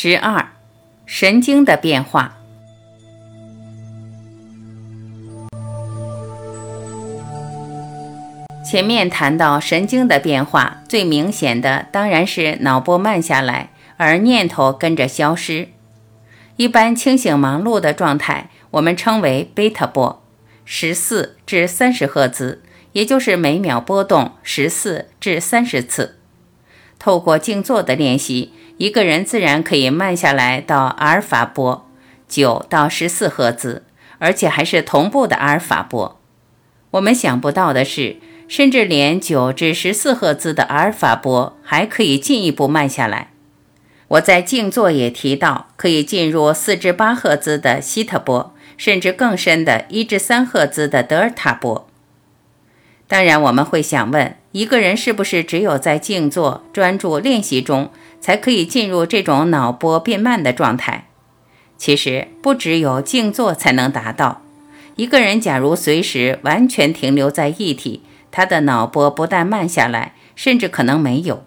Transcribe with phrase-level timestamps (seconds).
[0.00, 0.50] 十二，
[1.06, 2.36] 神经的变化。
[8.64, 15.66] 前面谈到神经的变化，最明显的当然是脑波慢下来，而念头跟着消失。
[16.54, 20.22] 一般清醒忙碌的状态，我们称为贝塔波，
[20.64, 22.62] 十四至三十赫兹，
[22.92, 26.14] 也就是每秒波动十四至三十次。
[27.00, 31.86] 透过静坐的练习，一个人自然可以慢下来到阿尔法波，
[32.26, 33.84] 九到十四赫兹，
[34.18, 36.18] 而且还是同步的阿尔法波。
[36.92, 38.16] 我们想不到的是。
[38.48, 43.28] 甚至连九至十四赫兹的阿尔法波还可以进一步慢下来。
[44.08, 51.86] 我在静坐也提到，可以进入四至八赫兹的西特波，甚至更深的一至三赫兹的德尔塔波。
[53.06, 57.90] 当然，我们会想问：一个人是不是只有在静坐专注练习中，
[58.20, 61.06] 才可以进入这种脑波变慢的状态？
[61.76, 64.42] 其实，不只有静坐才能达到。
[64.96, 68.02] 一个人假如随时完全停留在一体。
[68.32, 71.44] 他的脑波不但慢下来，甚至可能没有。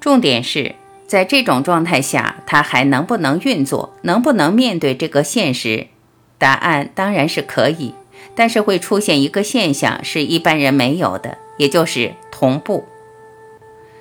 [0.00, 0.74] 重点是
[1.06, 5.86] 在这种状态下，他还能不能运作，能不能面对这个现实？
[6.38, 7.94] 答案当然是可以，
[8.34, 12.12] 但是会出现一个现象是一般人没有的，也就是
[12.42, 12.86] 同步。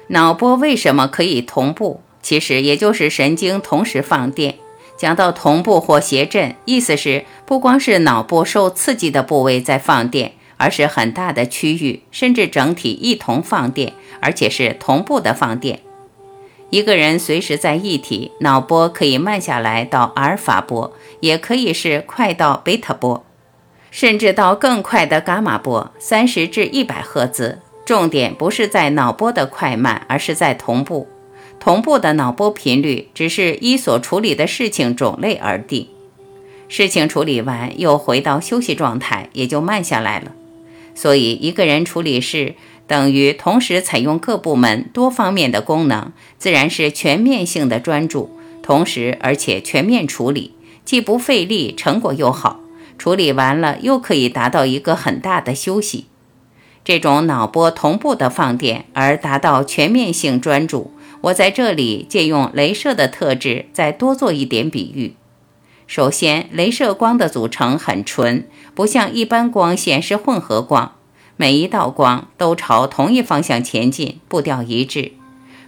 [0.07, 2.01] 脑波为什么可以同步？
[2.23, 4.55] 其实也就是神经同时放电。
[4.97, 10.33] 讲到同步或谐振，意思是不光是脑部受刺激的部位在放电。
[10.57, 15.79] 而是很大的区域，甚至整体一同放电，而且是同步的放电。
[16.69, 23.23] 一个人随时在一体，脑波可以慢下来到阿尔法波，也可以是快到贝塔波，
[23.89, 27.59] 甚至到更快的伽马波，三十至一百赫兹。
[27.85, 31.07] 重点不是在脑波的快慢，而是在同步。
[31.59, 35.87] 同步的脑波频率只是依所处理的事情种类而定。
[36.67, 40.31] 事情处理完，又回到休息状态，也就慢下来了。
[40.95, 42.55] 所以，一个人处理事
[42.87, 48.29] 等于同时采用各部门多方面的功能，自然是全面性的专注，
[48.63, 50.53] 同时而且全面处理，
[50.85, 52.59] 既不费力，成果又好。
[52.97, 56.05] 处理完了，又可以达到一个很大的休息。
[56.83, 60.91] 这种脑波同步的放电，而达到全面性专注。
[61.21, 65.15] 我在这里借用镭射的特质，再多做一点比喻。
[65.85, 70.93] 首先，镭射光的组成很纯，不像一般光线是混合光，
[71.35, 75.11] 每一道光都朝同一方向前进，步调一致。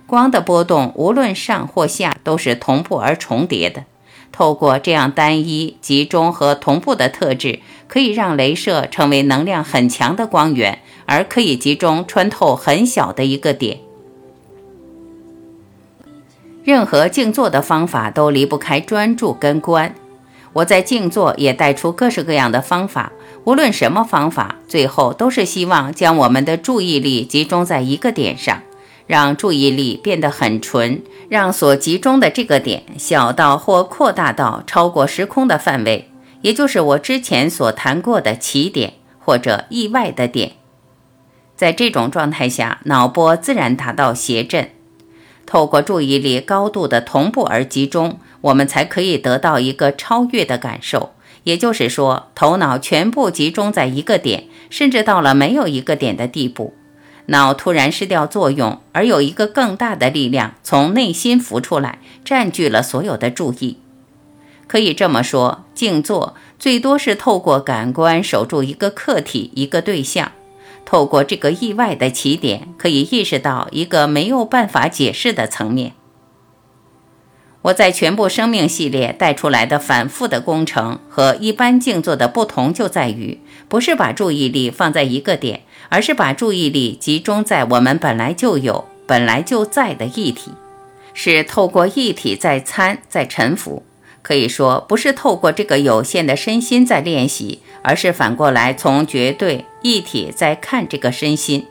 [0.07, 3.85] 光的波动无论上或下都是同步而重叠的。
[4.33, 13.79] 透过这样单一、集中和同步的特质，可以让镭射成为能量很强的光源，而可以集中穿透很小的一个点。
[16.63, 19.93] 任何静坐的方法都离不开专注跟观。
[20.53, 23.11] 我在静坐也带出各式各样的方法，
[23.43, 28.61] 无论什么方法，最后都是希望将我们的注意力集中在一个点上，
[29.07, 36.09] 让注意力变得很纯，让所集中的这个点小到或扩大到超过时空的范围，
[36.41, 40.53] 也就是我之前所谈过的起点或者意外的点。
[41.55, 44.69] 在这种状态下，脑波自然达到谐振，
[45.45, 48.19] 透过注意力高度的同步而集中。
[48.41, 51.11] 我们才可以得到一个超越的感受，
[51.43, 56.73] 也就是说，头脑全部集中在一个点，甚至到了没有一个点的地步，
[57.27, 63.77] 脑突然失掉作用，而有一个更大的力量从内心浮出来，占据了所有的注意。
[64.67, 70.31] 可以这么说，静坐最多是透过感官守住一个客体、一个对象，
[70.85, 75.93] 透过这个意外的起点，可以意识到一个没有办法解释的层面。
[77.63, 90.51] 我在全部生命系列带出来的反复的工程和一般静坐的不同就在于，不是把注意力放在一个点，而是把注意力集中在我们本来就有、本来就在的一体，
[91.13, 93.83] 是透过一体在参在沉浮。
[94.21, 101.65] 可以说，不是透过这个有限的身心在练习，而是反过来从绝对一体在看这个身心，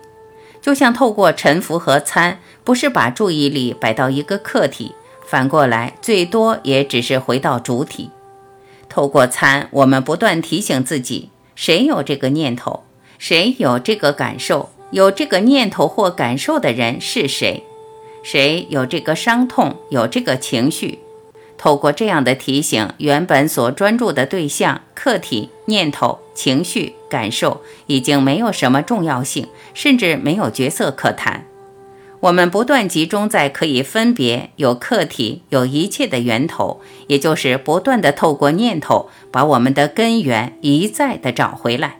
[0.62, 4.95] 就像透过沉浮和参，不是把注意力摆到一个客体。
[5.32, 8.11] 反过来，最多也只是回到主体。
[8.90, 12.82] 透过参，我们不断提醒自己：谁有这个念头？
[13.19, 14.69] 谁有这个感受？
[14.90, 17.64] 有这个念头或感受的人是谁？
[18.23, 19.76] 谁有这个伤痛？
[19.88, 20.99] 有这个情绪？
[21.56, 31.46] 透过这样的提醒，原本所专注的对象、客体、念头、情绪、感受，已经没有什么重要性，甚至没有角色可谈。
[32.23, 41.97] 我们不断集中在可以分别、有客体、有一切的源头，也就是不断的透过念头，把我们的根源一再的找回来。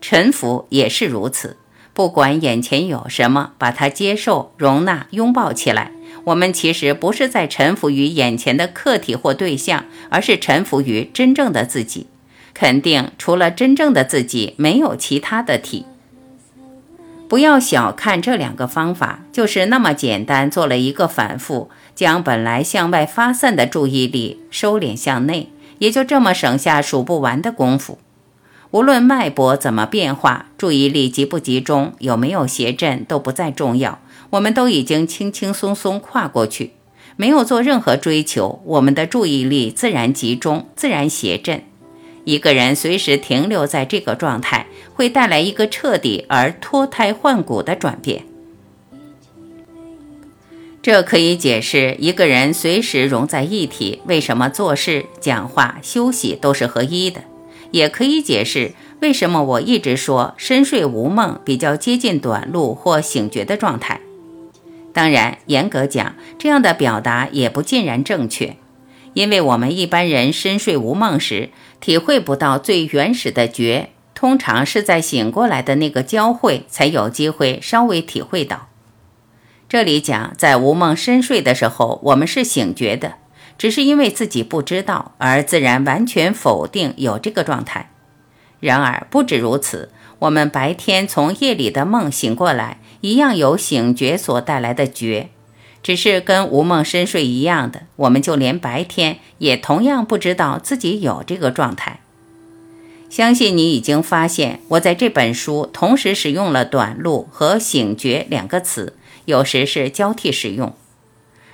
[0.00, 1.56] 沉浮也是如此，
[1.92, 5.92] 不管眼前有什么，把它接受、容纳、拥抱起来。
[6.24, 12.08] 我们其实不是在臣服于眼前的客体或对象，而是臣服于真正的自己。
[12.54, 15.86] 肯定除了真正的自己，没有其他的体。
[17.32, 25.48] 不要小看这两个方法，就是那么简单，做了一个反复，将本来向外发散的注意力收敛向内，
[25.78, 27.96] 也就这么省下数不完的功夫。
[28.72, 36.72] 无论脉搏怎么变化，注意力集不集中，有没有谐振都不再重要，我们都已经轻轻松松跨过去，
[37.16, 41.62] 没有做任何追求，我们的注意力自然集中，自然谐振。
[42.24, 48.24] 一个人随时停留在这个状态，会带来一个彻底而脱胎换骨的转变。
[50.80, 57.20] 这可以解释一个人随时融在一体，为什么做事、讲话、休息都是合一的；
[57.70, 64.00] 也可以解释为什么我一直说深睡无梦比较接近短路或醒觉的状态。
[64.92, 68.56] 当然，严格讲，这样的表达也不尽然正确。
[69.14, 71.50] 因为我们一般人深睡无梦时，
[71.80, 78.68] 体会不到最原始的觉，通常是在醒过来的那个交汇才有机会稍微体会到。
[79.68, 83.14] 这里讲，在无梦深睡的时候，我们是醒觉的，
[83.56, 87.90] 只是因为自己不知道，而自然完全否定有这个状态。
[88.60, 95.30] 然而不止如此，我们白天从夜里的梦醒过来，一样有醒觉所带来的觉。
[95.82, 102.00] 只是跟无梦深睡一样的，我们就连白天也同样不知道自己有这个状态。
[103.10, 108.94] 相信你已经发现，我在这本书同时使用了“短路”和“醒觉”两个词，
[109.26, 110.72] 有时是交替使用。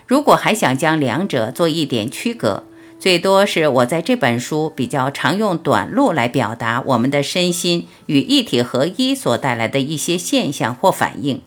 [0.06, 2.62] 如果还想将两者做一点区隔，
[3.00, 11.40] 最多是我在这本书比较常用“短路”来表达我们的身心与一体合一所带来的一些现象或反应。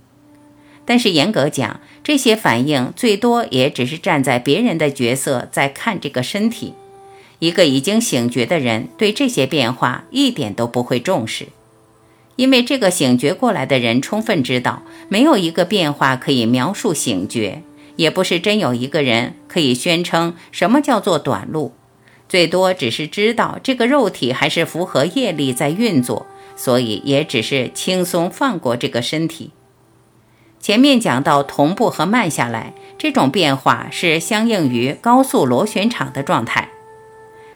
[0.91, 6.73] 但是严格讲，这些反应最多也只是站在别人的角色在看这个身体。
[7.39, 11.47] 一个已经醒觉的人对这些变化一点都不会重视，
[12.35, 17.63] 因为这个醒觉过来的人充分知道，没有一个变化可以描述醒觉，
[17.95, 21.71] 也不是真有一个人可以宣称什么叫做短路，
[22.27, 26.27] 最多只是知道这个肉体还是符合业力在运作，
[26.57, 29.51] 所以也只是轻松放过这个身体。
[30.61, 36.69] 前面讲到同步和慢下来，这种变化是相应于高速螺旋场的状态。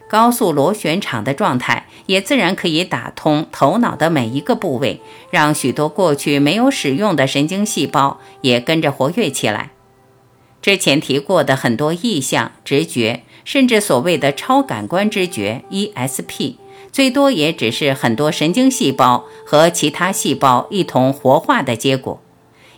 [0.07, 9.71] 高速螺旋场的状态也自然可以打通头脑的每一个部位，让许多过去没有使用的神经细胞也跟着活跃起来。
[10.61, 16.55] 之前提过的很多意象、直觉，甚至所谓的超感官知觉 （ESP），
[16.91, 22.19] 最多也只是很多神经细胞和其他细胞一同活化的结果。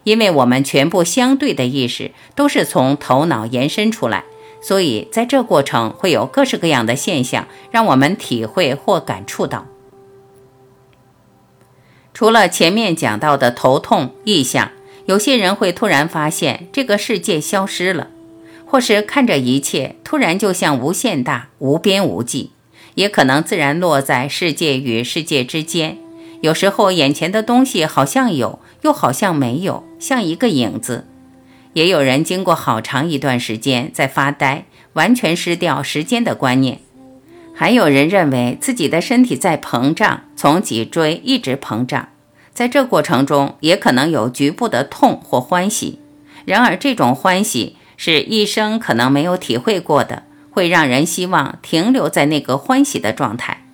[0.07, 4.23] 因为我们全部相对的意识都是从头脑延伸出来，
[4.61, 9.65] 所以在这过程会有各式各样的现象让我们体会或感触到。
[12.13, 14.71] 除了前面讲到的头痛意象，
[15.07, 18.07] 有些人会突然发现这个世界消失了，
[18.65, 22.51] 或是看着一切突然就像无限大、无边无际，
[22.95, 25.97] 也可能自然落在世界与世界之间。
[26.39, 31.07] 有时候眼前的东西好像有，又好像没有，像一个影子。
[31.73, 36.79] 也有人经过好长一段时间在发呆，完全失掉时间的观念。
[37.53, 42.09] 还有人认为自己的身体在膨胀，从脊椎一直膨胀，
[42.53, 45.99] 在这过程中也可能有局部的痛或欢喜。
[46.45, 53.65] 然而这种欢喜是一生可能没有体会过的，会让人希望停留在那个欢喜的状态。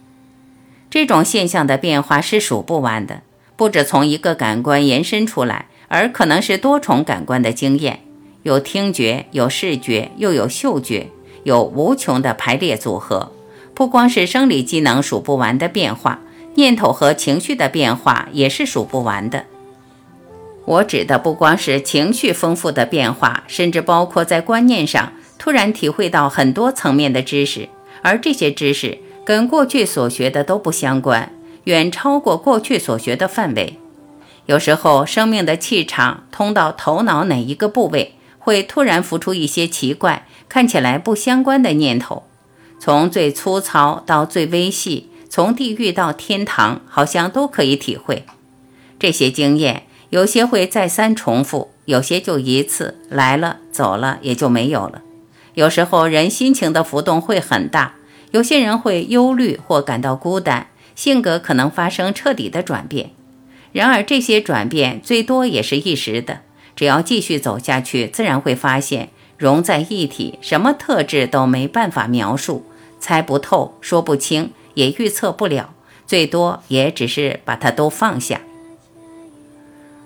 [0.90, 3.22] 这种现象的变化是数不完的，
[3.64, 8.02] 不止从一个感官延伸出来，而可能是多重感官的经验，
[8.42, 11.08] 有听觉，有视觉，又有嗅觉，
[11.44, 13.32] 有无穷的排列组合。
[13.74, 16.20] 不光是生理机能数不完的变化，
[16.56, 19.46] 念头和情绪的变化也是数不完的。
[20.66, 27.70] 我指的不光是情绪丰富的变化，甚至包括在观念上突然体会到很多层面的知识，
[28.02, 28.98] 而这些知识。
[29.26, 31.32] 跟过去所学的都不相关，
[31.66, 33.80] 远超过过去所学的范围。
[34.46, 42.24] 有时候，生命的气场通到头脑哪一个部位，会突然浮出一些奇怪、看起来不相关的念头。
[42.78, 48.26] 从最粗糙到最微细，从地狱到天堂，好像都可以体会。
[49.00, 55.02] 这些经验有些会再三重复，有些就一次来了走了也就没有了。
[55.54, 57.94] 有时候人心情的浮动会很大，
[58.32, 63.12] 有些人会忧虑或感到孤单，性格可能发生彻底的转变。
[63.72, 66.42] 然而这些转变最多也是一时的，
[66.76, 72.66] 只要继续走下去，自然会发现融在一体，什么特质都没办法描述，
[73.00, 75.74] 猜不透，说不清，也预测不了，
[76.06, 78.42] 最多也只是把它都放下。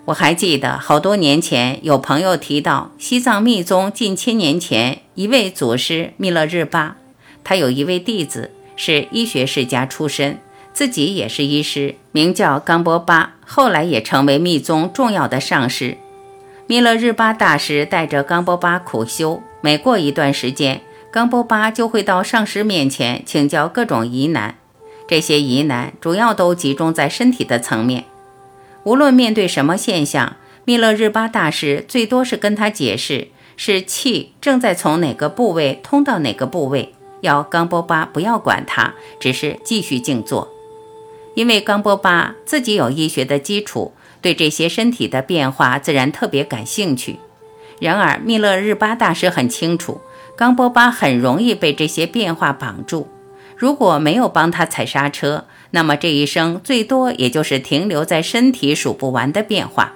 [0.06, 6.96] 我还记得好多年前有朋友提到西藏密宗近千年前一位祖师密勒日巴，
[7.44, 10.38] 他有一位弟子是医学世家出身，
[10.78, 15.96] 自己也是医师，名叫冈波巴，后来也成为密宗重要的上师。
[16.68, 20.80] 密勒日巴大师带着冈波巴苦修，每过一段时间，
[21.10, 24.54] 冈波巴就会到上师面前请教各种疑难，
[25.08, 28.04] 这些疑难主要都集中在身体的层面。
[28.84, 40.54] 无论面对什么现象，密勒日巴大师最多是跟他解释是气正在从哪个部位通到哪个部位，要冈波巴不要管他，只是继续静坐。
[41.38, 47.20] 因为冈波巴自己有医学的基础，对这些身体的变化自然特别感兴趣。
[47.78, 50.00] 然而密勒日巴大师很清楚，
[50.36, 53.06] 冈波巴很容易被这些变化绑住，
[53.56, 55.44] 如果没有帮他踩刹车。
[55.70, 59.92] 那么这一生最多也就是停留在身体数不完的变化。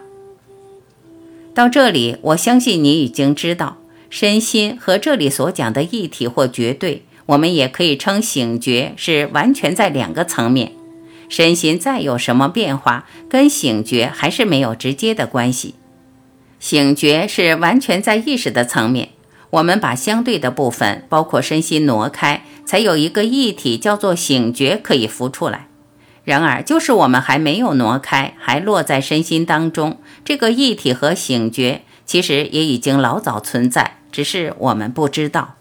[1.52, 10.70] 到这里，我相信你已经知道，身心和这里所讲的一体或绝对，我们也可以称醒觉，是完全在两个层面。
[11.32, 15.76] 身心再有什么变化，跟醒觉还是没有直接的关系。
[16.60, 19.08] 醒觉是完全在意识的层面，
[19.48, 22.42] 我们把相对的部分，包括身心挪开。
[22.66, 25.68] 才有一个异体叫做醒觉可以浮出来，
[26.22, 35.54] 然而就是我们还没有挪开，还落在身心当中，这个异体和醒觉其实也已经老早存在，只是我们不知道。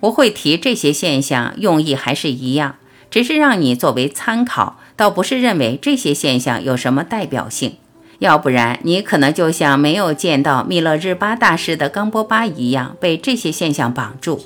[0.00, 2.76] 我会提这些现象，用意还是一样，
[3.10, 7.76] 只是让你作为参考，倒不是认为这些现象有什么代表性，
[8.18, 14.44] 要不然你可能就像没有见到密勒日巴大师的冈波巴一样，被这些现象绑住。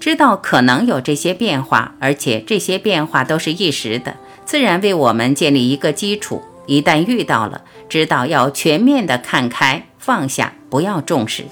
[0.00, 6.42] 知道可能有这些变化，而且这些变化都是一时的，自然为我们建立一个基础。
[6.66, 11.44] 一旦遇到了，知道要全面的看开放下，不要重视。